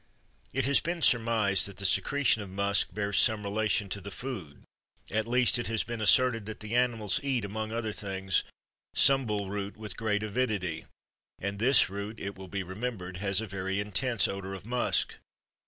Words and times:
It 0.51 0.65
has 0.65 0.79
been 0.79 1.03
surmised 1.03 1.67
that 1.67 1.77
the 1.77 1.85
secretion 1.85 2.41
of 2.41 2.49
musk 2.49 2.91
bears 2.91 3.19
some 3.19 3.43
relation 3.43 3.87
to 3.89 4.01
the 4.01 4.09
food; 4.09 4.63
at 5.11 5.27
least 5.27 5.59
it 5.59 5.67
has 5.67 5.83
been 5.83 6.01
asserted 6.01 6.47
that 6.47 6.59
the 6.59 6.73
animals 6.75 7.19
eat, 7.21 7.45
among 7.45 7.71
other 7.71 7.93
things, 7.93 8.43
sumbul 8.95 9.51
root 9.51 9.77
with 9.77 9.95
great 9.95 10.23
avidity; 10.23 10.85
and 11.37 11.59
this 11.59 11.87
root, 11.87 12.19
it 12.19 12.33
will 12.35 12.47
be 12.47 12.63
remembered, 12.63 13.17
has 13.17 13.41
a 13.41 13.45
very 13.47 13.79
intense 13.79 14.27
odor 14.27 14.55
of 14.55 14.65
musk. 14.65 15.17